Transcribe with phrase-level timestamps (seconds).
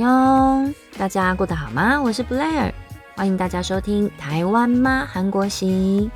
[0.00, 2.00] 哟，大家过得好吗？
[2.00, 2.72] 我是 Blair，
[3.14, 6.10] 欢迎大家收听台湾妈韩国行。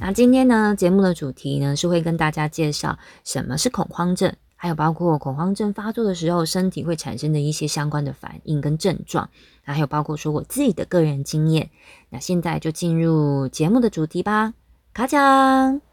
[0.00, 9.28] 那今天呢，节目的主题呢是会跟大家介绍什么是恐慌症，还有包括恐慌症发作的时候身体会产生的一些相关的反应跟症状，
[9.62, 11.68] 还有包括说我自己的个人经验。
[12.08, 14.54] 那现在就进入节目的主题吧，
[14.94, 15.87] 卡奖。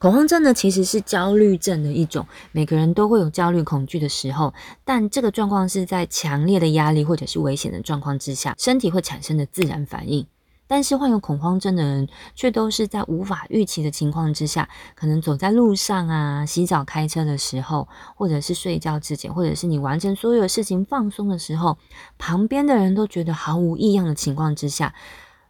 [0.00, 10.26] 恐慌症呢，其实是焦虑症的一种，每个人都会有焦虑、恐惧的时候，但这个状况是在强烈的压力或者是危险的状况之下，身体会产生的自然反应。
[10.66, 21.76] 但是患有恐慌症的人，却都是在无法预期的情况之下，可能走在路上啊、洗澡、开车的时候，或者是睡觉之前，或者是你完成所有事情放松的时候，
[22.16, 24.94] 旁边的人都觉得毫无异样的情况之下，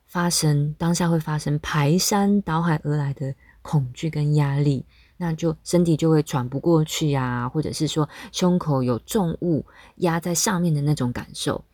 [0.08, 3.36] 发生当下会发生排山倒海而来的。
[3.62, 4.84] 恐惧跟压力，
[5.16, 9.64] 那就身体就会喘不过去啊，或者是说胸口有重物
[9.96, 11.64] 压在上面的那种感受。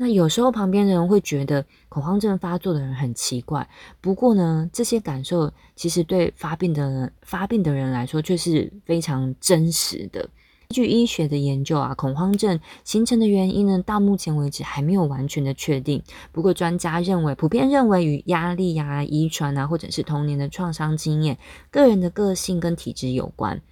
[0.00, 3.68] 那有时候旁边的人会觉得恐慌症发作的人很奇怪，
[4.00, 10.28] 不过呢，这些感受其实对发病的人发病的人来说却是非常真实的。
[10.70, 16.02] 根据医学的研究啊，恐慌症形成的原因呢，到目前为止还没有完全的确定。
[16.30, 21.38] 不过专家认为，普遍认为与压力呀、遗传啊，或者是童年的创伤经验、
[21.70, 23.62] 个人的个性跟体质有关。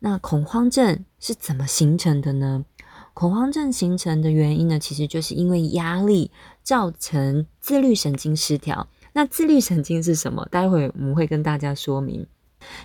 [0.00, 2.64] 那恐慌症是怎么形成的呢？
[3.14, 6.32] 恐慌症形成的原因呢，其实就是因为压力
[6.64, 8.88] 造成自律神经失调。
[9.12, 10.48] 那自律神经是什么？
[10.50, 12.26] 待会我们会跟大家说明。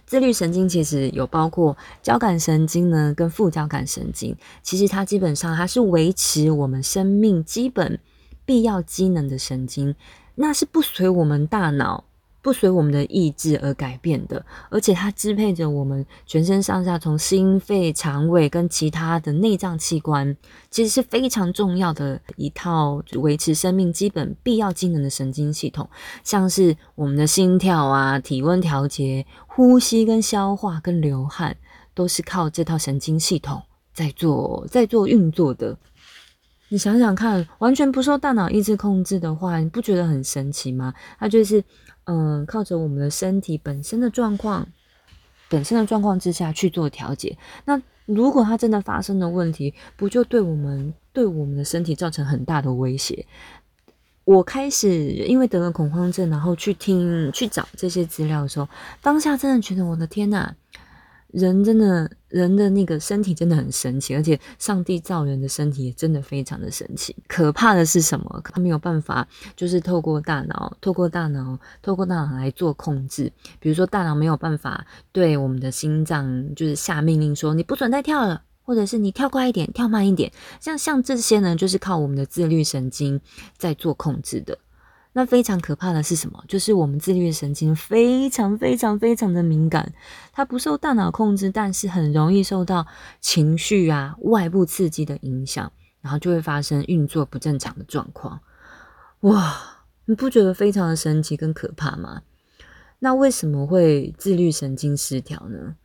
[0.06, 4.36] 自律神经其实有包括交感神经呢，跟副交感神经。
[4.61, 8.00] 其实它基本上它是维持我们生命基本
[8.45, 9.95] 必要机能的神经，
[10.36, 12.03] 那是不随我们大脑。
[12.39, 20.38] 不随我们的意志而改变的，而且它支配着我们全身上下，从心肺、肠胃跟其他的内脏器官，
[20.72, 25.90] 其实是非常重要的一套维持生命基本必要机能的神经系统，
[26.24, 29.25] 像是我们的心跳啊、体温调节、
[29.57, 31.57] 呼吸跟消化跟流汗，
[31.95, 33.59] 都是靠这套神经系统
[33.91, 35.75] 在做在做运作的。
[36.69, 40.94] 你想想看，完全不受大脑意志控制的话，你不觉得很神奇吗？
[41.19, 41.63] 它就是。
[42.09, 44.66] 嗯，靠着我们的身体本身的状况，
[45.50, 47.38] 本身的状况之下去做调节。
[47.66, 53.25] 那如果它真的发生了问题，不就对我们对我们的身体造成很大的威胁？
[54.27, 58.67] 我开始因为得了恐慌症，然后去听去找这些资料的时候，
[59.01, 60.53] 当下真的觉得我的天呐！
[61.31, 67.15] 人真的，人的那个身体真的很神奇，而且上帝造人的身体也真的非常的神奇。
[67.25, 68.41] 可怕的是什么？
[68.43, 73.31] 他没有办法，就是透过大脑，透过大脑，透过大脑来做控制。
[73.61, 80.29] 比如说，大脑没有办法对我们的心脏就是下命令说你不准再跳了，或者是你跳快一点，跳慢一点。
[80.59, 83.22] 像像这些呢，就是靠我们的自律神经
[83.57, 84.57] 在做控制的。
[85.13, 86.44] 那非常可怕的是什么？
[86.50, 89.94] 就是我们自律神经非常非常非常的敏感，
[90.33, 92.85] 它不受大脑控制，但是很容易受到
[93.22, 98.41] 情绪啊、外部刺激的影响，然后就会发生运作不正常的状况。
[99.22, 102.23] 哇，你不觉得非常的神奇跟可怕吗？
[103.00, 105.75] 那为什么会自律神经失调呢？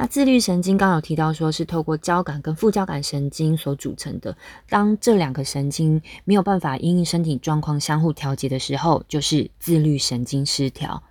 [0.00, 4.34] 那自律神经刚有提到，说是透过交感跟副交感神经所组成的。
[4.66, 11.02] 当这两个神经没有办法因应身体状况相互调节的时候，就是自律神经失调。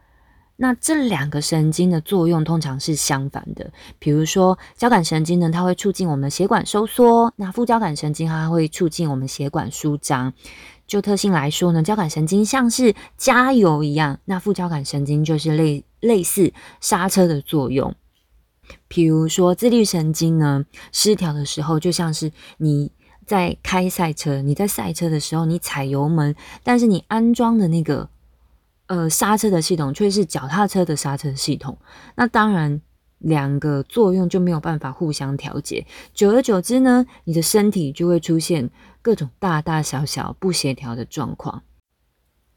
[0.56, 3.72] 那这两个神经的作用通常是相反的。
[4.00, 10.34] 比如说交感神经呢，它会促进我们的血管收缩；那副交感神经它会促进我们血管舒张。
[10.88, 16.52] 就特性来说呢，交感神经像是加油一样，那副交感神经就是类类似
[16.82, 17.94] 刹车的作用。
[18.88, 22.92] 比如说，自律神经呢失调的时候，就像是你
[23.26, 28.10] 在开赛车，你在赛车的时候，你踩油门，但是你安装的那个
[28.88, 31.78] 呃刹车的系统却是脚踏车的刹车系统，
[32.16, 32.82] 那当然
[33.20, 38.70] 两个作用就没有办法互相调节，久而久之呢，你的身体就会出现
[39.02, 41.62] 各种大大小小不协调的状况。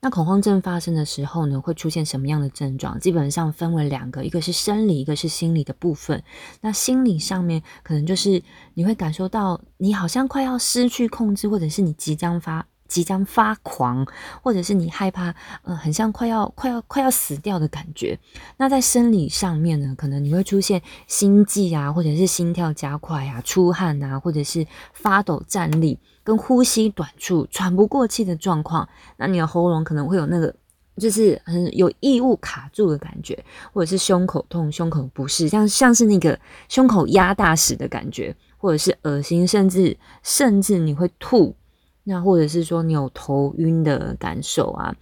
[0.04, 2.98] 那恐慌症发生的时候呢，会出现什么样的症状？
[2.98, 6.20] 基本上分为两个，一个是生理，一个是心理的部分。
[6.60, 8.42] 那心理上面可能就是
[8.74, 14.06] 你会感受到你好像快要失去控制，或者是你即将发即将发狂，
[14.42, 18.18] 或者是你害怕，呃，很像快要快要快要死掉的感觉。
[18.58, 25.98] 那在生理上面呢，可能你会出现心悸啊，或者是心跳加快啊，出汗啊，或者是发抖、站立。
[26.24, 30.54] 跟呼吸短促、喘不过气的状况，那你的喉咙可能会有那个，
[30.96, 36.38] 就是很有异物卡住的感觉，或者是胸口痛、胸口不适，像像是那个
[36.68, 41.56] 胸口压大石的感觉，或者是恶心，甚至甚至你会吐，
[42.04, 44.94] 那或者是说你有头晕的感受啊，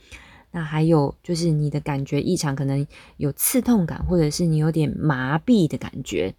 [0.50, 2.86] 那还有就是你的感觉异常，可能
[3.16, 6.34] 有刺痛感，或者是你有点麻痹的感觉。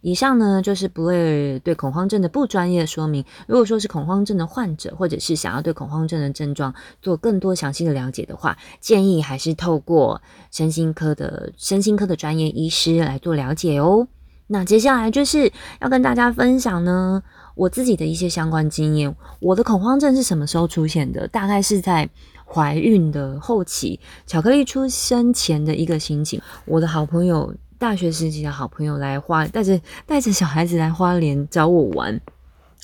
[0.00, 3.24] 以上呢就是布莱对恐慌症的不专业说明。
[3.48, 10.20] 如果说是恐慌症的患者，或者是想要对恐慌症的症状做更多详细的了解的话，建议还是透过
[10.50, 14.06] 身心科的身心科的专业医师来做了解哦。
[14.46, 17.22] 那接下来就是要跟大家分享呢
[17.54, 19.14] 我自己的一些相关经验。
[19.40, 21.26] 我的恐慌症是什么时候出现的？
[21.28, 22.08] 大概是在
[22.44, 26.40] 怀孕的后期，巧克力出生前的一个心情。
[26.64, 27.54] 我的好朋友。
[27.76, 32.18] 大学时期的好朋友来花带着带着小孩子来花莲找我玩。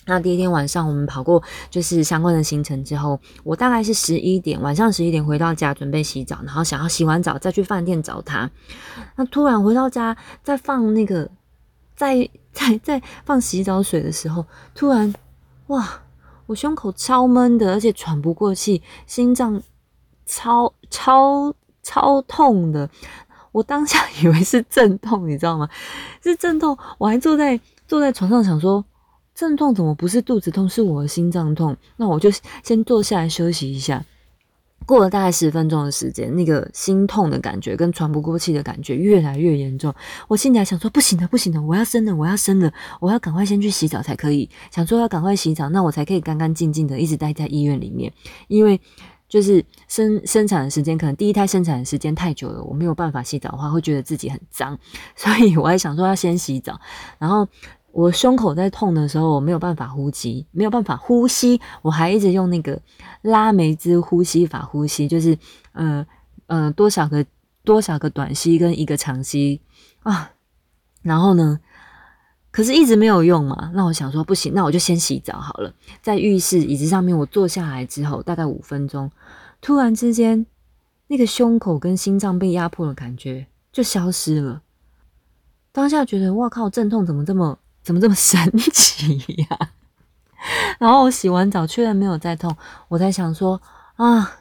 [0.05, 8.51] 那第一天晚上我们跑过就是相关的行程之后，我大概是十一点晚上十一点回到家准备洗澡，然后想要洗完澡再去饭店找他。
[9.17, 11.31] 那突然回到家在放那个
[12.01, 15.15] 在在在放洗澡水的时候，突然
[15.67, 16.01] 哇，
[16.47, 19.63] 我胸口超闷的，而且喘不过气，心脏
[20.25, 22.89] 超超超痛的。
[23.53, 25.69] 我当下以为是阵痛，你知道吗？
[26.25, 28.83] 是阵痛，我还坐在坐在床上想说，
[29.35, 31.77] 阵痛怎么不是肚子痛，是我的心脏痛？
[31.99, 32.31] 那我就
[32.65, 34.03] 先坐下来休息一下。
[34.91, 39.95] 过了大概十分钟的时间，那个心痛的感觉跟喘不过气的感觉越来越严重。
[40.27, 44.51] 我心里还想说，不行了，不行了，我要生了，我要生了，我要赶快先去洗澡才可以。
[44.73, 48.13] 想说要赶快洗澡，那我才可以干干净净的一直待在医院里面，
[48.49, 48.81] 因为。
[49.31, 54.77] 就是生生产的时间，可能第一胎生产的时间太久了，我没有办法洗澡的话，会觉得自己很脏，
[55.15, 56.81] 所以我还想说要先洗澡。
[57.17, 57.47] 然后
[57.93, 62.81] 我胸口在痛的时候，我没有办法呼吸，没有办法呼吸，我还一直用那个
[63.23, 65.37] 拉梅兹呼吸法呼吸，就是
[65.73, 66.07] 呃
[66.47, 67.25] 呃多少个
[67.65, 69.61] 多少个短吸跟一个长吸
[70.03, 70.33] 啊，
[71.03, 71.61] 然后呢？
[72.53, 73.71] 可是，一直没有用嘛。
[73.75, 75.73] 那我想说，不行，那我就先洗澡好了。
[76.03, 79.09] 在浴室椅子上面，我坐下来之后，大概五分钟，
[79.61, 80.45] 突然之间，
[81.07, 84.63] 那个胸口跟心脏被压迫的感觉就消失了。
[85.71, 88.39] 当下觉得，哇靠，阵痛怎么这么怎么这么神
[88.73, 89.19] 奇
[89.49, 89.59] 呀？
[90.79, 92.57] 然后我洗完澡，确认没有再痛，
[92.89, 93.61] 我在想说，
[93.97, 94.39] 啊，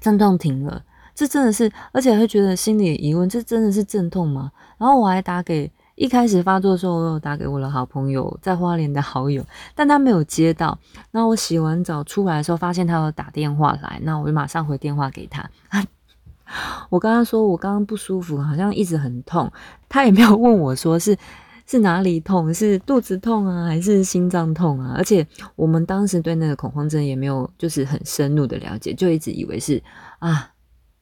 [0.00, 0.82] 阵痛停了，
[1.14, 4.52] 这真的是，而且会觉得心里疑问，这真的是阵痛吗？
[4.78, 5.70] 然后我还打给。
[5.96, 9.46] 一开始发作的时候，我有打给我的好朋友，在花莲的好友，
[9.76, 10.76] 但他没有接到。
[11.12, 15.48] 那我洗完澡出来的时候，发现他有打电话来，那我就马上回电话给他。
[16.90, 19.48] 我跟他说，我刚刚不舒服，好像一直很痛。
[19.88, 21.16] 他也没有问我说是
[21.66, 24.94] 是哪里痛，是肚子痛啊，还是心脏痛啊？
[24.96, 25.26] 而且
[25.56, 29.82] 我们当时对那个恐慌症也没有就是很深入的了解，就一直以为是
[30.18, 30.50] 啊。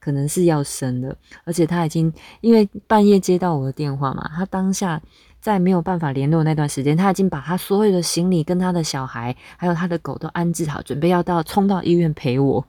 [0.05, 5.01] 可能是要生了，而且他已经因为半夜接到我的电话嘛，他当下
[5.41, 12.67] 在没有办法联络那段时间，他已经把他所有的行李跟他的小孩还有他的狗都安置好，准备要到冲到医院陪我。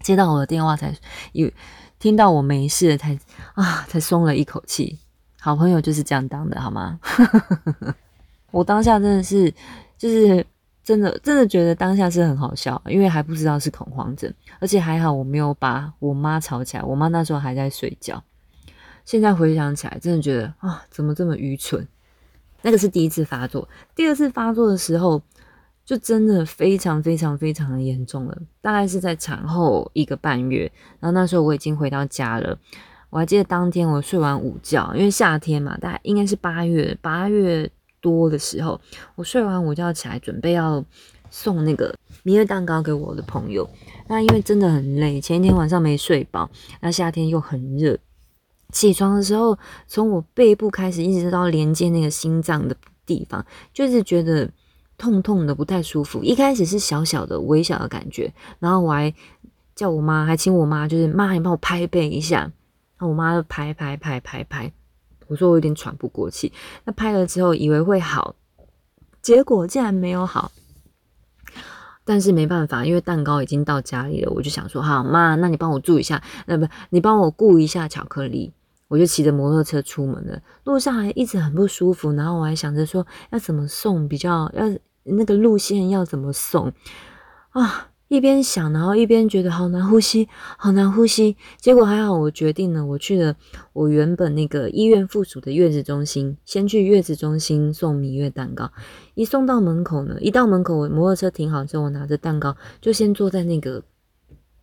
[0.00, 0.92] 接到我的电话才
[1.30, 1.48] 有
[2.00, 3.16] 听到我没事了，才
[3.54, 4.98] 啊才松了一口气。
[5.40, 6.98] 好朋友就是这样当的，好吗？
[8.50, 9.52] 我当下真的是
[9.96, 10.44] 就是。
[10.84, 18.24] 真的真的觉得当下是很好笑，因为还不知道是恐慌症，而且还好我没有把我妈吵起来，我妈那时候还在睡觉。
[19.04, 21.86] 现在回想起来，真的觉得啊，怎么这么愚蠢？
[22.62, 25.20] 那个是第一次发作，第二次发作的时候，
[25.84, 28.38] 就真的非常非常非常的严重了。
[28.62, 32.58] 大概是在产后一个半月，然后那时候我已经回到家了。
[33.10, 37.70] 我还记得当天我睡完午觉，因为夏天嘛，大概应该是八月八月。
[38.00, 38.80] 多的时候，
[39.16, 40.82] 我睡完午觉起来，准备要
[41.30, 43.68] 送那个蜜月蛋糕给我的朋友。
[44.06, 46.48] 那因为真的很累，前一天晚上没睡饱，
[46.80, 47.98] 那夏天又很热，
[48.72, 54.48] 起床的时候，从我背部开始，一直到连接那个心脏的地方，就是觉得
[54.96, 56.22] 痛痛的，不太舒服。
[56.22, 59.12] 一开始是小小的、微小的感觉，然后我还
[59.74, 62.52] 叫我妈，还请我妈，就是妈，你帮我拍背一下。
[63.00, 64.72] 那我妈就拍拍拍拍拍。
[65.26, 66.52] 我说我有点喘不过气，
[66.84, 68.34] 那拍了之后以为会好，
[69.20, 70.50] 结果竟然没有好。
[72.04, 78.52] 但是没办法，因为蛋糕已经到家里了，我就想说，好妈，那你帮我注一下，那不你帮我顾一下巧克力。
[78.88, 84.64] 我就骑着摩托车出门了，路上还一直很不舒服，然后我还想着说要怎么送比较，要
[85.02, 86.72] 那个路线要怎么送
[87.50, 87.87] 啊。
[88.08, 91.36] 一边想，然后一边觉得好难呼吸，好难呼吸。
[91.58, 93.36] 结果还好，我决定了，我去了
[93.74, 98.72] 我原本那个医院附属的月子中心，先去月子中心送蜜月蛋糕。
[99.14, 103.82] 一送到门口呢，一到门口，我摩托车停好之后，我拿着蛋糕就先坐在那个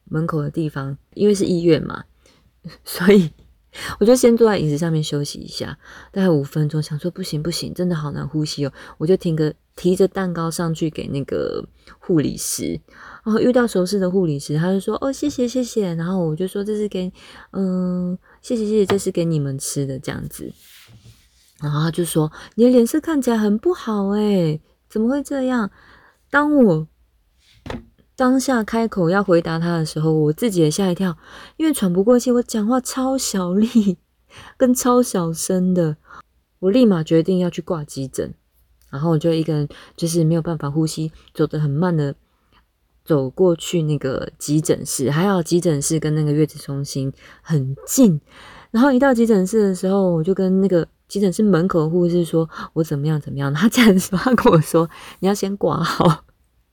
[0.06, 2.06] 门口的地方，因为是医院嘛，
[2.84, 3.30] 所以
[4.00, 5.78] 我就先坐在椅子上面休息一下，
[6.12, 11.64] 大概五分钟，想说不行不行，真的好难呼吸哦，我就提个提着蛋糕上去给那个
[12.00, 12.80] 护理师，
[13.24, 17.12] 然后遇到熟识的护理师，他就说哦谢谢谢谢，然后我就说这是给
[17.52, 20.52] 嗯谢谢谢谢，这是给你们吃的这样子，
[21.62, 25.70] 然后他就说你的脸色看起来很不好诶，怎么会这样？
[26.30, 26.88] 当我
[28.18, 31.18] 当下开口要回答他的时候，我自己也吓一跳，
[31.58, 33.98] 因为喘不过气，我讲话超小力，
[34.56, 35.98] 跟超小声的，
[36.60, 38.34] 我立马决定要去挂急诊，
[38.90, 39.68] 然后我就一个人
[39.98, 42.16] 就是没有办法呼吸，走得很慢的
[43.04, 48.22] 走过去那个急诊室，还好急诊室跟那个月子中心很近，
[48.72, 56.25] 然后一到急诊室的时候，我就跟那个急诊室门口护士说我怎么样怎么样，他这样说，他跟我说你要先挂号。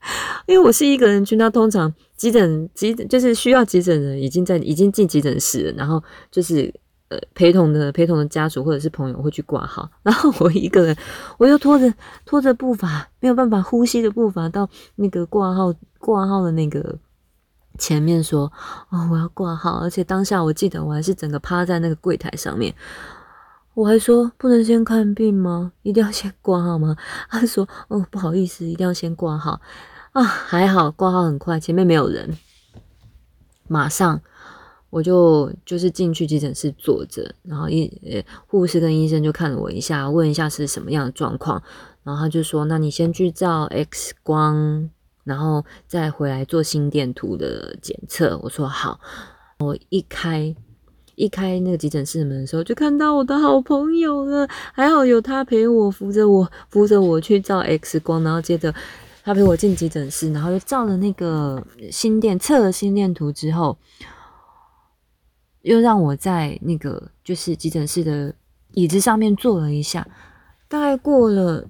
[0.45, 6.73] 因为我是一个人去，那通常急诊急就是需要急诊的已经在已经进急诊室了，然后就是
[7.09, 10.95] 呃陪同的陪同的家属或者是朋友会去挂号， 然后我一个人
[11.37, 11.93] 我又拖着
[12.25, 16.97] 拖着步伐没有办法呼吸的步伐到那个挂号挂号的那个
[17.77, 18.51] 前面说
[18.89, 22.75] 哦我要挂号，而且当下我记得我还是整个趴在那个柜台上面，
[23.73, 25.71] 我还说不能先看病吗？
[25.81, 26.95] 一定要先挂号吗？
[27.29, 29.59] 他说哦不好意思，一定要先挂号。
[30.13, 32.37] 啊，还好挂号很快，前面没有人，
[33.67, 34.21] 马上
[34.91, 37.91] 我就就是进去急诊室坐着，然后医
[38.45, 41.63] 护士跟医生就看了我一下，问一下是什么样的状况，
[42.03, 44.87] 然后他就说，那你先去照 X 光，
[45.23, 48.39] 然后再回来做心电图的检测。
[48.43, 48.99] 我说好，
[49.57, 50.55] 我一开
[51.15, 58.71] 一开那个急诊室门的时候，就看到我的好朋友了，还好有他陪我扶着我扶着我去照 X 光，然后接着。
[59.23, 63.77] 他陪我进急诊室，然后又照了那个心电测了心电图之后，
[65.61, 68.35] 又让我在那个就是急诊室的
[68.73, 70.05] 椅子上面坐了一下。
[70.67, 71.69] 大概过了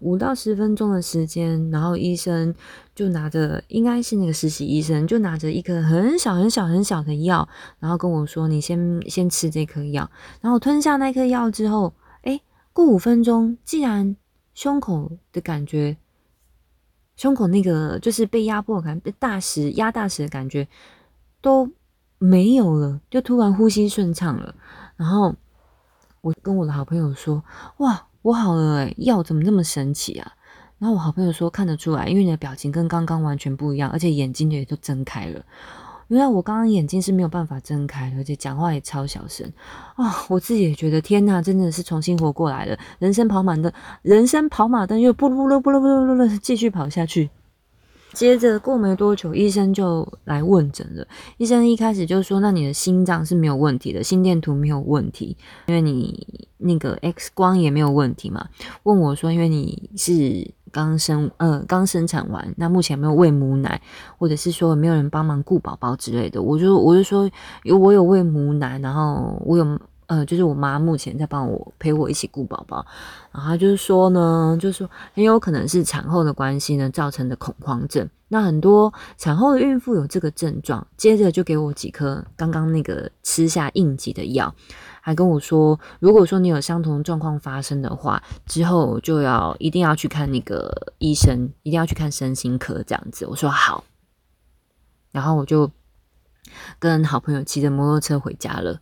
[0.00, 2.54] 五到十分钟的时间，然后医生
[2.94, 7.48] 就拿着，应该是那个实习医生，就拿着一颗很小很小很小的药，
[7.78, 10.10] 然后跟我说：“你先先吃这颗药。”
[10.42, 12.40] 然后吞下那颗药之后，哎，
[12.72, 14.16] 过五分钟，既然
[14.56, 15.98] 胸口的感觉，
[17.14, 20.66] 胸口那个就是被压迫感、被大石压大石的感觉
[21.42, 21.70] 都
[22.16, 24.54] 没有了，就突然呼吸顺畅了。
[24.96, 25.34] 然后
[26.22, 27.44] 我跟我的好朋友说
[27.76, 30.32] ：“哇，我好了哎，药怎么那么神奇啊？”
[30.80, 35.44] 然后我好朋友说：“看得出来，因为你的表情跟刚刚完全不一样，而且眼睛也都睁开了。”
[36.08, 39.50] 原来我刚刚眼睛是没有办法睁开的，而且讲话也超小声
[39.96, 40.24] 啊！
[40.28, 42.78] 我自己也觉得天呐，真的是重新活过来了。
[42.98, 43.72] 人生跑马灯，
[44.02, 47.30] 人生跑马灯又不噜噜不噜不噜噜噜继续跑下去。
[48.12, 51.06] 接着过没多久，医生就来问诊了。
[51.36, 55.36] 医生一开始就说：“那你的心脏是没有问题的，心电图没有问题，
[55.66, 58.48] 因为你那个 X 光也没有问题嘛。”
[58.84, 63.80] 问我说：“因为你是刚生呃刚生产完，那目前没有喂母奶，
[64.18, 67.30] 或者是说没有人帮忙顾宝宝之类的？”我就我就说
[67.64, 72.86] ：“有我有喂母奶，然后我有。”呃，就是我妈目前在帮我陪我一起顾宝宝，
[73.32, 78.08] 然后就是说呢，就是说很有可能是产后的关系呢造成的恐慌症。
[78.28, 84.52] 那很多产后的孕妇有这个症状，接着就给我几颗刚刚那个吃下应急的药，
[85.00, 93.26] 还跟我说，如果说你有相同状况发生的话，之后就要一定要去看那个医生，一定要去看身心科这样子。
[93.26, 93.84] 我说好，
[95.12, 95.70] 然后我就
[96.80, 98.80] 跟好朋友骑着摩托车回家了。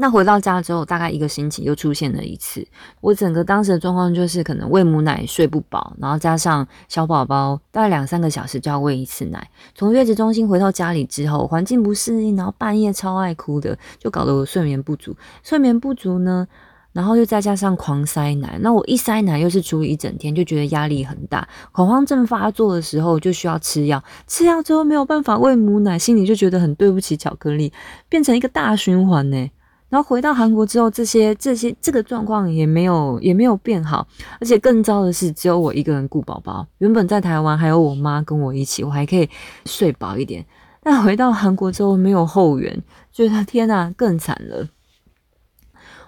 [0.00, 2.66] 那回到家之后，大概一个星期又出现了一次。
[3.02, 9.50] 我整个当时的状况就是，可能喂母奶睡不饱，然后加上小宝宝大概两三个小时就要喂一次奶。
[9.74, 15.14] 从月子中心回到家里之后，环境不适应，然后半夜超爱哭的，就搞得我睡眠不足。
[15.42, 16.48] 睡眠不足呢，
[16.94, 21.46] 然后又再加上狂塞奶，那我一塞奶又是处理一整天，就觉得压力很大。
[21.72, 27.70] 恐慌症发作的时候就需要吃药，吃药之后没有办法喂母奶，心里就觉得很对不起巧克力，
[28.08, 29.50] 变成一个大循环呢。
[29.90, 34.06] 然后回到韩国之后，这些这些这个状况也没有也没有变好，
[34.40, 36.64] 而且更糟的是，只有我一个人顾宝宝。
[36.78, 39.28] 原本在台湾还有我妈跟我一起，我还可以
[39.66, 40.46] 睡饱一点。
[40.80, 44.68] 但回到韩国之后，没有后援，觉得天哪，更惨了。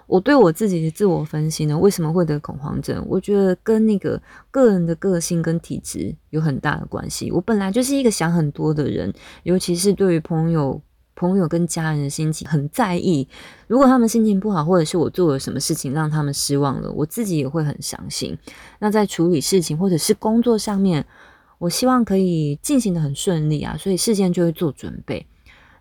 [0.07, 3.05] 我对我自己的自我分析呢，为什么会得恐慌症？
[3.09, 7.29] 我觉得跟那个个人的个性跟体质有很大的关系。
[7.31, 9.13] 我本来就是一个想很多的人，
[9.43, 10.81] 尤其是对于朋友。
[11.15, 13.27] 朋友跟家人的心情很在意，
[13.67, 18.37] 如果他们心情不好，或者是我做了什么事情让他们失望了，我自己也会很伤心。
[18.79, 21.05] 那在处理事情或者是工作上面，
[21.59, 25.25] 我希望可以进行的很顺利啊，所以事先就会做准备。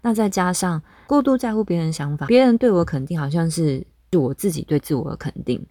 [0.03, 5.65] 那再加上过度在乎别人想法，别人对我肯定好像是就我自己对自我的肯定，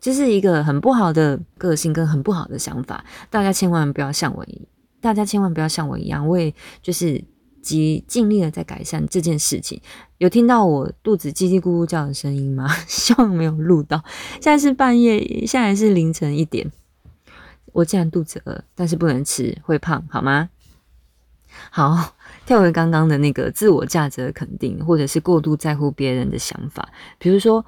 [0.00, 3.04] 这是一个很不好的个性跟很不好的想法。
[3.28, 4.68] 大家千万不要像我一，
[5.00, 7.22] 大家千万不要像我一样，我也就是
[7.66, 9.80] 及尽力的在改善这件事情。
[10.18, 12.68] 有听到我肚子叽叽咕咕叫的声音吗？
[12.86, 14.02] 希望没有录到。
[14.34, 16.70] 现在是半夜，现在是凌晨一点。
[17.72, 20.48] 我既然肚子饿，但是不能吃，会胖，好吗？
[21.70, 22.14] 好，
[22.46, 26.88] 跳回刚刚的那个自我价值的肯定，或者是过度在乎别人的想法。
[27.18, 27.64] 比如说，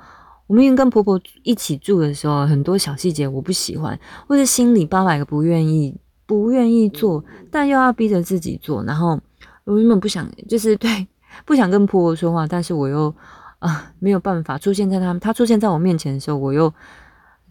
[0.47, 8.83] 我明明跟婆婆一起住的时候，很多小细节我不喜欢，或者心里八百个不愿意，不愿意做，但又要逼着自己做。
[8.85, 9.21] 然后
[9.69, 11.07] 我原本不想，就是对，
[11.45, 13.15] 不想跟婆婆说话，但是我又
[13.59, 16.73] 啊没有办法出现在他，他出现在我面前的时候，我又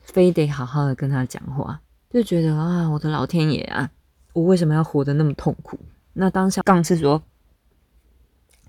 [0.02, 1.80] 非得好好的跟他讲话。
[2.10, 3.88] 就觉得啊，我的老天爷啊，
[4.34, 5.78] 我为什么要活得那么痛苦？
[6.14, 7.22] 那当下杠是说，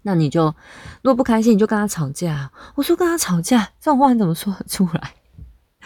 [0.03, 0.45] 那你就
[1.01, 2.51] 如果不开心，你就跟他吵架。
[2.75, 5.15] 我说跟他吵架这种话你怎么说得出来？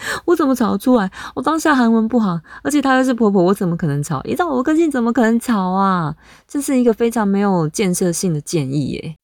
[0.26, 1.11] 我怎么吵得出来？
[1.35, 4.23] 我当下韩文不好，而且她又是婆婆，我怎么可能吵？
[4.25, 6.14] 依照我的个性，怎么可能吵啊？
[6.47, 9.16] 这是一个非常没有建设性的建议耶。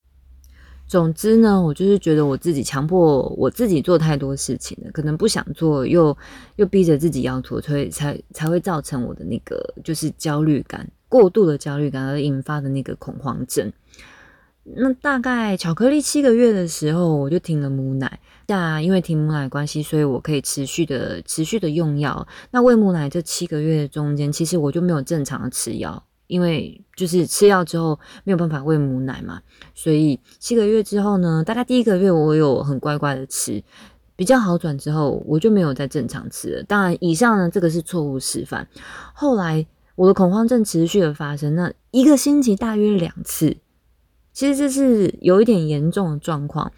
[0.87, 6.17] 总之呢，我就是觉得我自己强迫我自己做太多事情了，可能不想做，又
[6.57, 13.71] 又逼着自己要做，所以才才会造成我的那个就是焦虑感，过度的焦虑感而引发的那个恐慌症。
[14.65, 18.19] 那大概巧克力七个月的时候，我就停了母奶。
[18.49, 22.27] 下因为停母奶关系，所以我可以持续的持续的用药。
[22.51, 26.03] 那喂母奶这七个月中间，其实我就没有正常的吃药。
[26.29, 29.41] 因为就是吃药之后没有办法喂母奶嘛，
[29.75, 33.65] 所以七个月之后呢，大概第一个月我有很乖乖的吃，
[34.15, 36.63] 比较好转之后，我就没有再正常吃了。
[36.65, 38.69] 当然，以上呢这个是错误示范。
[39.15, 43.57] 后来我的恐慌症持续的发生，那一个星期大约两次，
[44.35, 46.71] 其实这是有一点严重的状况。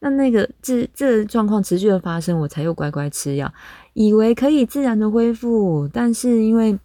[0.00, 3.52] 那那个这这状况持续的发生，我才又乖乖吃药，
[3.94, 6.78] 以为可以自然的恢复，但是因为。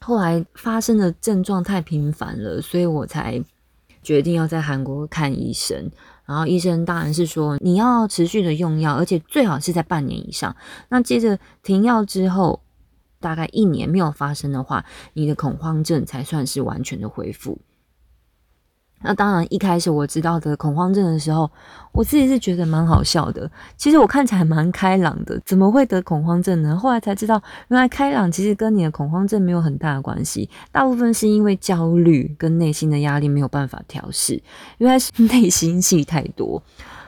[0.00, 3.42] 后来发生的症状太频繁了，所以我才
[4.02, 5.90] 决定要在韩国看医生。
[6.26, 10.54] 然后医生当然是说你要持续的用药，而且最好是在半年以上。
[10.90, 12.62] 那接着停药之后，
[13.18, 14.84] 大概一年没有发生的话，
[15.14, 17.58] 你的恐慌症才算是完全的恢复。
[19.06, 21.50] 那当然，一开始我知道的恐慌症的时候，
[21.92, 23.48] 我自己是觉得蛮好笑的。
[23.76, 26.74] 其实我看起来蛮开朗的，怎么会得恐慌症呢？
[26.74, 34.42] 后来才知道，原来开朗其实跟你的恐慌症没有很大的关系，大部分是因为焦虑跟内心的压力没有办法调试，
[34.78, 36.62] 原来是内心戏太多，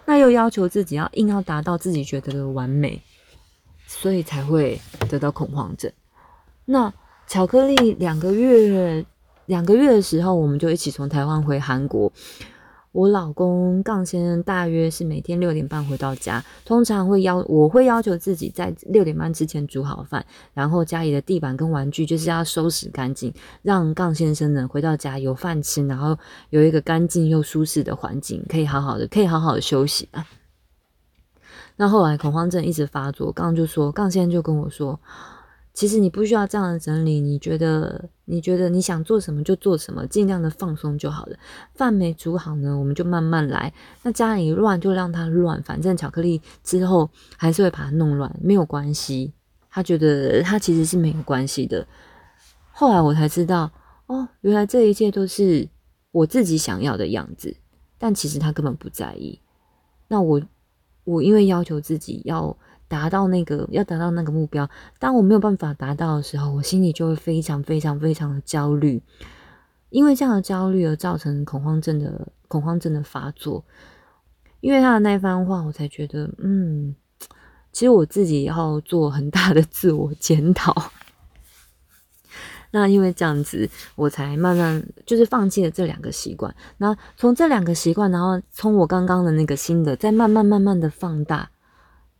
[0.04, 3.00] 那又要求自己要硬要达到自己觉得的完美，
[3.86, 4.78] 所以才会
[5.08, 5.90] 得到恐慌症。
[6.66, 6.92] 那
[7.26, 9.06] 巧克力两个月。
[9.46, 12.12] 两个月的时候，我们就一起从台湾回韩国。
[12.92, 26.16] 我老公杠先生大约是每天六点半回到家，通常会要我会要求自己在六点半之前煮好饭，然后家里的地板跟玩具就是要收拾干净，让杠先生呢回到家有饭吃，然后
[26.48, 30.26] 有一个干净又舒适的环境，可以好好的可以好好的休息啊。
[31.76, 34.98] 那后来恐慌症一直发作，杠就说杠先生就跟我说。
[35.76, 41.36] 其实你不需要这样的整理，你觉得你觉得你想做什么就做什么，尽量的放松就好了。
[41.74, 43.70] 饭没煮好呢，我们就慢慢来。
[44.02, 49.34] 那家里乱就让它乱，反正巧克力之后还是会把它弄乱，没有关系。
[49.68, 51.86] 他觉得他其实是没有关系的。
[52.72, 53.70] 后来我才知道，
[54.06, 55.68] 哦，原来这一切都是
[56.10, 57.54] 我自己想要的样子，
[57.98, 59.38] 但其实他根本不在意。
[60.08, 60.40] 那我
[61.04, 62.56] 我因为要求自己要。
[62.88, 64.68] 达到那个要达到那个目标，
[64.98, 69.02] 当我没有办法达到的时候，我心里就会非常非常非常的焦虑，
[69.90, 73.64] 因为这样的焦虑而造成恐慌症的恐慌症的发作。
[74.60, 76.96] 因为他的那番话，我才觉得，嗯，
[77.70, 80.90] 其实我自己要做很大的自我检讨。
[82.72, 86.52] 那因为这样子，我才慢慢就是放弃了这两个习惯。
[86.78, 91.50] 那从这两个习惯，然后从我刚刚的那个新的，再慢慢慢慢的放大。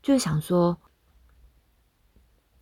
[0.07, 0.79] 就想说，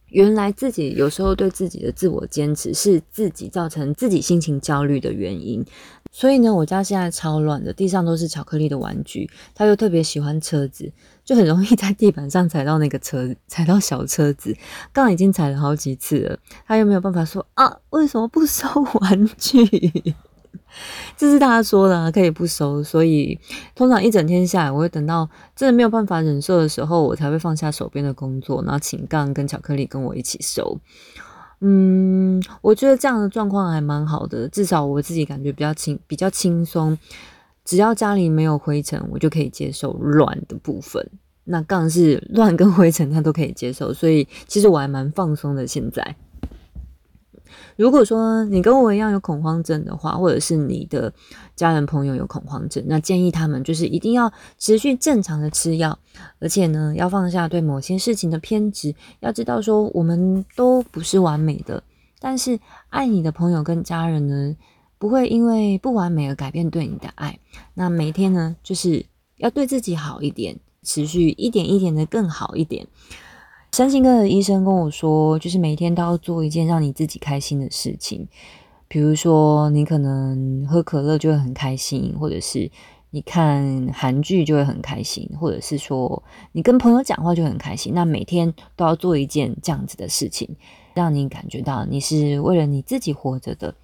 [0.06, 5.62] 原来自己有时候对自己的自我坚持是自己造成自己心情焦虑的原因。
[6.10, 9.28] 所以呢，我家现在超乱的，地上都是巧克力的玩具。
[9.54, 10.90] 他又特别喜欢车子，
[11.22, 14.56] 就很容易在地板上踩到那个车，踩到小车子。
[14.90, 18.66] 刚刚已经踩了好几次了，他又没有办法说啊，为什么不收
[19.00, 19.60] 玩具？
[21.16, 23.38] 这是他说的，可以不收，所以
[23.74, 30.78] 通常一整天下来，我会等到真的没有办法忍受的时候，我才会放下手边的工作，然后请杠跟巧克力跟我一起收。
[31.60, 36.98] 嗯，我觉得这样的状况还蛮好的，至少我自己感觉比较轻，比较轻松。
[37.64, 41.08] 只要家里没有灰尘，我就可以接受乱的部分。
[41.44, 45.66] 那杠是乱跟灰尘，他都可以接受，所以其实我还蛮放松的。
[45.66, 46.16] 现在，
[47.76, 51.12] 如果说你跟我一样有恐慌症的话，或者是你的
[51.56, 55.98] 家人朋友有恐慌症，那建议他们就是一定要持续正常的吃药，
[56.38, 61.82] 而且呢，要放下对某些事情的偏执，要知道说我们都不是完美的，
[62.20, 62.58] 但是
[62.90, 64.56] 爱你的朋友跟家人呢。
[64.96, 67.38] 不会因为不完美而改变对你的爱。
[67.74, 69.04] 那每天呢，就是
[69.36, 72.86] 要对自己好一点，持续一点一点的更好一点。
[73.74, 78.28] 三星科的医生跟我说，就是每天都要做一件让你自己开心的事情。
[78.86, 82.70] 比如说，你可能喝可乐就会很开心，或者是
[83.10, 87.92] 你看韩剧就会很开心，或者是说你跟朋友讲话就很开心。
[87.92, 90.48] 那每天都要做一件这样子的事情，
[90.94, 93.74] 让你感觉到你是为了你自己活着的。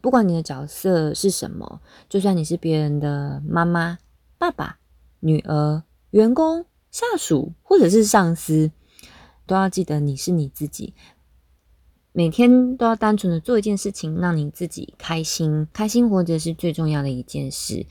[0.00, 3.98] 不管你的角色是什么，就算你是别人的妈妈、
[4.36, 4.78] 爸爸、
[5.20, 8.72] 女儿、员工、下属，或者是上司，
[9.48, 10.94] 都要记得你是你自己。
[12.12, 17.86] 每天都要单纯的做一件事情，让你自己开心，开心活着是最重要的一件事。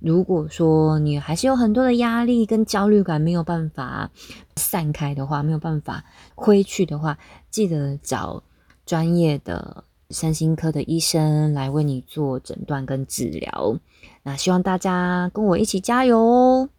[0.00, 4.10] 如果说你还是有很多的压力跟焦虑感，没有办法
[4.56, 7.18] 散开的话，没有办法挥去的话，
[7.50, 8.42] 记得找
[8.84, 9.84] 专业的。
[10.10, 13.76] 三星科的医生来为你做诊断跟治疗，
[14.22, 16.70] 那希望大家跟我一起加油哦！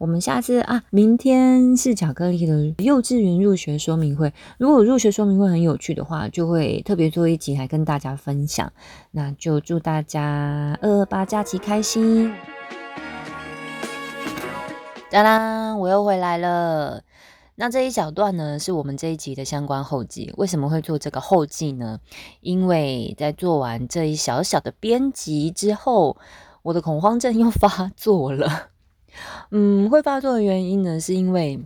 [0.00, 4.32] 我们下次啊，明天是巧克力的幼稚园入学说明会。
[4.56, 8.72] 如果入学说明会很有趣的话，就会特别做一集来跟大家分享。
[9.10, 12.32] 那就祝大家二二八假期开心！
[15.10, 17.02] 当当，我又回来了。
[17.56, 20.32] 那这一小段呢，是我们这一集的相关后记。
[20.38, 22.00] 为什么会做这个后记呢？
[22.40, 26.16] 因为在做完这一小小的编辑之后，
[26.62, 28.69] 我的恐慌症又发作了。
[29.50, 31.60] 嗯，会发作的原因呢，是因为。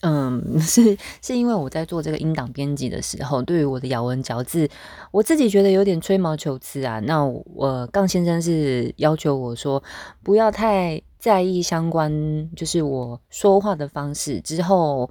[0.00, 4.68] 嗯，是是因为我在做这个音档编辑的时候，对于我的咬文嚼字，
[5.10, 7.00] 我自己觉得有点吹毛求疵啊。
[7.00, 9.82] 那我杠先生是要求我说，
[10.22, 14.40] 不要太在意相关，就是我说话的方式。
[14.40, 15.10] 之后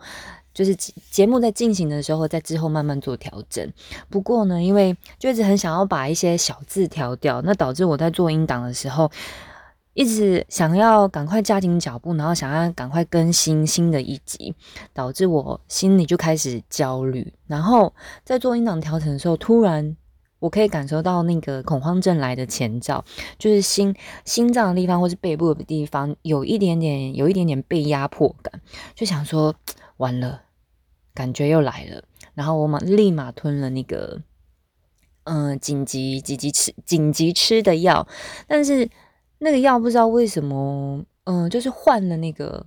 [0.54, 0.74] 就是
[1.12, 3.70] 节目在进行的时候，在之后慢慢做调整。
[4.10, 9.12] 不过呢，因为就一直很想要把一些小字调掉，那导致我在做音档的时候。
[9.98, 14.54] 一直想要赶快加紧脚步，然后想要赶快更新新的一集，
[14.94, 17.34] 导致我心里就开始焦虑。
[17.48, 17.92] 然后
[18.24, 19.98] 在做音档调整的时候，突然
[20.38, 23.04] 我可以感受到那个恐慌症来的前兆，
[23.40, 28.62] 就是心心脏的地方或是背部的地方有一点点有一点点被压迫感，
[28.94, 29.56] 就想说
[29.98, 30.44] 完了，
[31.16, 32.04] 感觉又来了。
[32.36, 34.22] 然后我马立马吞了那个
[35.24, 38.08] 嗯紧急紧急吃紧急吃的药，
[38.48, 38.88] 但是。
[39.40, 42.66] 那个药不知道为什么，嗯，就是换了那个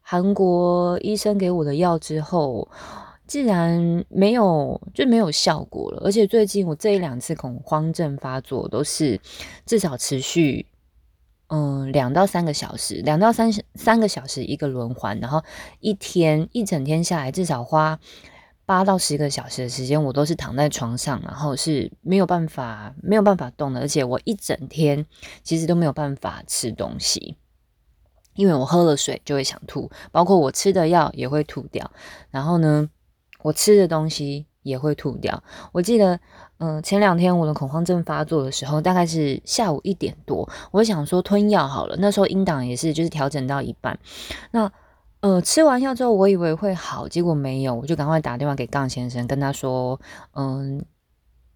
[0.00, 2.68] 韩国医生给我的药之后，
[3.26, 6.02] 竟然没有就没有效果了。
[6.04, 9.20] 而且最近我这一两次恐慌症发作都是
[9.64, 10.66] 至少持续，
[11.48, 15.42] 嗯，两到三个小时，两到三三个小时一个轮环，然后
[15.80, 17.98] 一天一整天下来至少花。
[18.64, 25.04] 八到十个小时的时间，我都是躺在床上，然后是没有办法没有办法动的，而且我一整天
[25.42, 27.36] 其实都没有办法吃东西，
[28.34, 31.90] 因为我喝了水就会想吐，包括我吃的药也会吐掉，
[32.30, 32.88] 然后呢，
[33.42, 35.42] 我吃的东西也会吐掉。
[35.72, 36.18] 我记得，
[36.58, 43.98] 嗯，前两天我的恐慌症发作的时候，大概是下午一点多，我想说吞药好了，那时候音档也是就是调整到一半，
[44.52, 44.72] 那。
[45.22, 50.00] 呃，吃完药之后，我以为会好，结果没有，我就赶快打电话给杠先生，跟他说，
[50.34, 50.84] 嗯，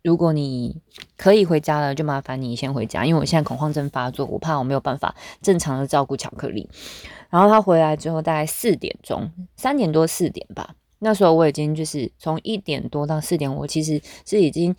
[0.05, 0.81] 如果你
[1.17, 6.71] 可以回家了，就麻烦你先回家，因为我现在恐慌症发作，我怕我没有办法正常的照顾巧克力。
[7.29, 14.77] 然后他回来之后，大概四点钟，三点多四点吧，那时候我已经就是从一点多到四点，我其实是已经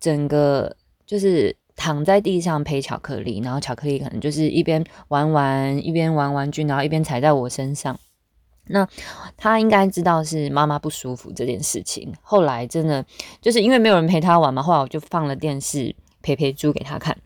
[0.00, 7.96] 整个就是躺在地上陪巧克力，然后巧克力可能就是一边玩玩，一边玩玩具，然后一边踩在我身上。
[8.66, 8.88] 那
[9.36, 12.12] 他应该知道是妈妈不舒服这件事情。
[12.22, 13.04] 后来真的
[13.40, 17.16] 就是因为没有人陪他玩嘛，后来我就放了电视陪陪猪给他看。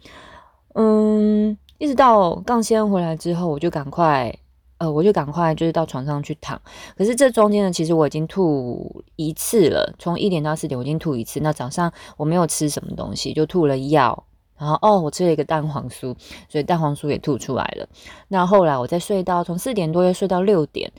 [0.74, 4.36] 嗯，一直到杠先回来之后，我就赶快
[4.78, 6.60] 呃，我就赶快就是到床上去躺。
[6.96, 11.40] 可是这中间呢，其实我已经吐一次了，从一点到四点我已经吐一次。
[11.40, 14.24] 那早上我没有吃什么东西，就吐了药，
[14.56, 16.14] 然后哦，我吃了一个蛋黄酥，
[16.48, 17.88] 所以蛋黄酥也吐出来了。
[18.28, 20.92] 那后来我再睡到从四点多又睡到六点。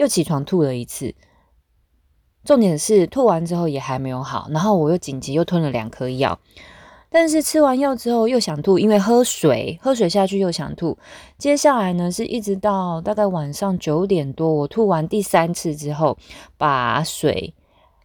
[0.00, 1.14] 又起床吐了一次，
[2.42, 6.40] 重点是吐完之后也还没有好，然后我又紧急又吞了两颗药，
[7.10, 10.96] 但是吃完药之后又想吐，因为喝水，喝水下去又想吐。
[11.36, 16.16] 接下来呢，是一直到大概晚上九点多，我吐完第三次之后，
[16.56, 17.52] 把水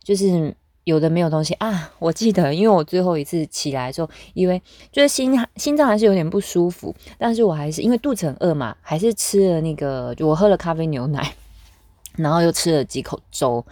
[0.03, 0.53] 就是
[0.83, 1.53] 有的没有东西。
[1.53, 11.33] 啊，我记得，因为我最后一次起来之后，因为就是心心脏还是有点不舒服，但是我还是因为肚子很饿嘛，还是吃了那个，就我喝了咖啡牛奶，
[12.17, 13.65] 然后又吃了几口粥，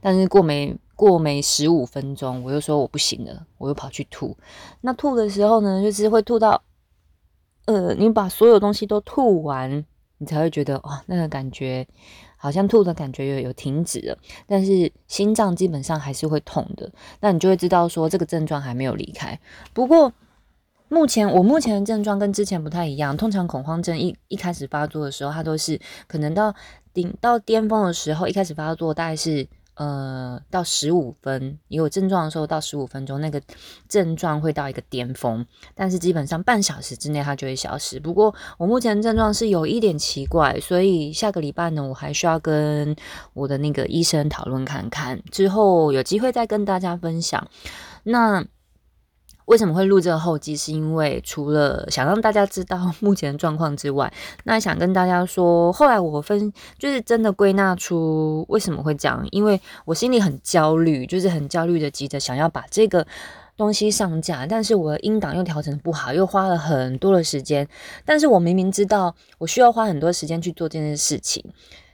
[0.00, 0.76] 但是过没。
[1.00, 4.36] 过没十五分钟，我又说我不行了，我又跑去吐。
[4.82, 6.62] 那吐的时候呢，就是会吐到，
[7.64, 9.82] 呃，你把所有东西都吐完，
[10.18, 11.88] 你才会觉得哇，那个感觉
[12.36, 16.92] 好像吐的感觉有有停止了，但是心脏基本上还是会痛的。
[17.20, 19.40] 那你就会知道说这个症状还没有离开。
[19.72, 20.12] 不过
[20.90, 26.54] 目前我目前的症状跟之前不太一样，通常恐慌症一一开始发作的时候，它都是可能到
[26.92, 29.48] 顶到巅峰的时候，一开始发作大概是。
[29.74, 33.40] 呃，到十五分有症状的时候，到十五分钟那个
[33.88, 37.98] 症状会到一个巅峰，但是基本上半小时之内它就会消失。
[37.98, 42.94] 不过我目前的症状是有一点奇怪，所以下个礼拜呢，我还需要跟
[43.32, 47.48] 我的那个医生讨论看看，之后有机会再跟大家分享。
[48.02, 48.44] 那。
[49.46, 50.56] 为什么会录这个后记？
[50.56, 54.12] 是因为除了想让大家知道 目前的状况之外，
[54.44, 63.06] 那想跟大家说，后来我分就是真的归纳出为什么会这样，因为我心里很焦虑，就是很焦虑的急着想要把这个
[63.56, 67.66] 东西上架，但是我的音档又调整不好，又花了很多的时间，
[68.04, 71.44] 但是我明明知道我需要花很多时间去做这件事情，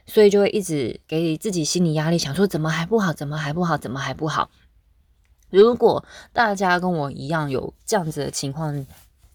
[0.05, 4.49] 所以就会一直给自己心理压力，想说怎么还不好，怎么还不好，怎么还不好。
[5.49, 8.85] 如果大家跟我一样有这样子的情况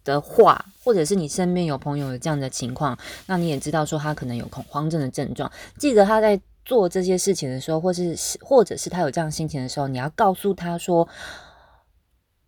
[0.04, 5.50] 的话，或者是你身边有朋友有这样的情况，那你也知道说他可能有恐慌症的症状。
[5.78, 11.08] 记得他在做这些事情的时候，或是或者是他有这样心情的时候，你要告诉他说，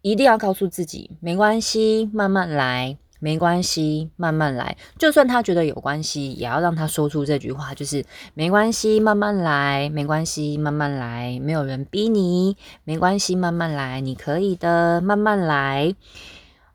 [0.03, 2.99] 一定要告诉自己，没关系，慢慢来。
[3.25, 4.77] 没关系，慢慢来。
[4.99, 9.89] 就算他觉得有关系，也要让他说出这句话，就是没关系，慢慢来。
[9.89, 11.41] 没关系，慢慢来。
[11.43, 14.03] 没有人逼你，没关系，慢慢来。
[14.03, 15.95] 你可以的，慢慢来。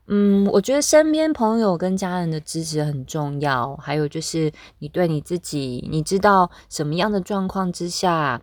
[0.08, 3.76] 嗯，我觉得身边朋友跟家人的支持很重要。
[3.76, 8.42] 还有就是你对你自己，你知道什么样的状况之下。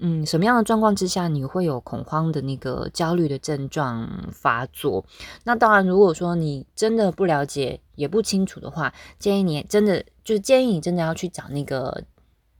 [0.00, 5.04] 嗯，什么样的状况之下你会有恐慌的那个焦虑的症状发作？
[5.42, 12.04] 那当然，如果说你真的不了解也不清楚的话，建议你真的就是建议你真的要去找那个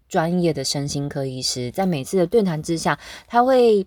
[0.09, 2.99] 专业的身心科医师，在每次的对谈之下，
[3.29, 3.87] 他会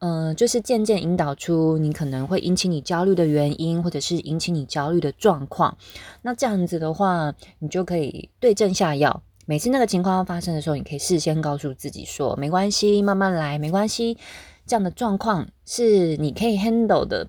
[0.00, 5.78] 嗯，就是渐渐引导出你可能会引起你焦虑的原因，或者是引起你焦虑的状况。
[6.20, 9.22] 那这样子的话，你就可以对症下药。
[9.48, 14.18] 每次那个情况发生的时候，你可以事先告诉自己说：“没关系，慢慢来，没关系。”
[14.66, 17.28] 这样的状况是你可以 handle 的。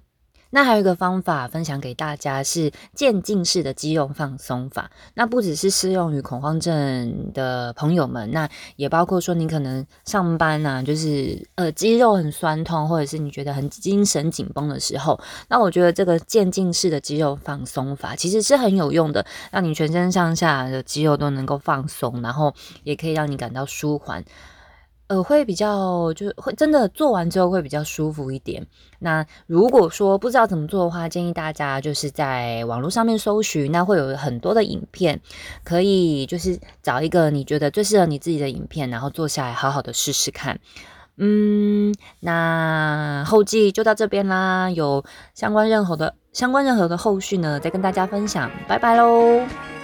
[0.50, 4.90] 那还有一个方法分享给大家是渐进式的肌肉放松法。
[5.14, 24.24] 那不只是适用于恐慌症的朋友们，那也包括说你可能上班啊，就是呃肌肉很酸痛，或者是你觉得很精神紧绷的时候，那我觉得这个渐进式的肌肉放松法其实是很有用的，让你全身上下的肌肉都能够放松，然后也可以让你感到舒缓。
[25.08, 28.66] 呃，会比较就是会真的做完之后会比较舒服一点。
[29.00, 35.22] 那如果说不知道怎么做的话，建议大家就是在网络上面搜寻，那会有很多的影片，
[35.64, 40.60] 可以就是找一个你觉得最适合你自己的影片，然后坐下来好好的试试看。
[41.20, 44.70] 嗯，那后记就到这边啦。
[44.70, 48.52] 有相关任何的相关任何的后续呢，再跟大家分享。
[48.68, 49.77] 拜拜喽。